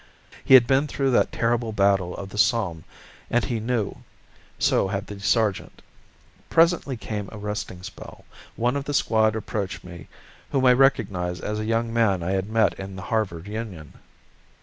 He 0.43 0.55
had 0.55 0.65
been 0.65 0.87
through 0.87 1.11
that 1.11 1.31
terrible 1.31 1.73
battle 1.73 2.17
of 2.17 2.29
the 2.29 2.37
Somme, 2.39 2.85
and 3.29 3.45
he 3.45 3.59
knew. 3.59 3.97
So 4.57 4.87
had 4.87 5.05
the 5.05 5.19
sergeant. 5.19 5.83
Presently 6.49 6.97
came 6.97 7.29
a 7.31 7.37
resting 7.37 7.83
spell. 7.83 8.25
One 8.55 8.75
of 8.75 8.85
the 8.85 8.95
squad 8.95 9.35
approached 9.35 9.83
me, 9.83 10.07
whom 10.51 10.65
I 10.65 10.73
recognized 10.73 11.43
as 11.43 11.59
a 11.59 11.65
young 11.65 11.93
man 11.93 12.23
I 12.23 12.31
had 12.31 12.49
met 12.49 12.73
in 12.79 12.95
the 12.95 13.03
Harvard 13.13 13.47
Union. 13.47 13.93